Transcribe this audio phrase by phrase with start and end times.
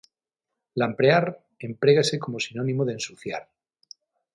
[0.81, 1.25] "Lamprear"
[1.69, 3.43] emprégase como sinónimo de ensuciar.